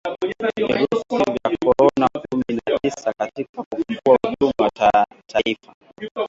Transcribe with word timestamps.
virusi 0.57 0.87
vya 0.91 1.55
korona 1.63 2.09
kumi 2.29 2.43
na 2.55 2.79
tisa 2.81 3.13
katika 3.13 3.63
kufufua 3.63 4.17
uchumi 4.23 4.53
wa 4.59 4.69
taifa 5.27 5.73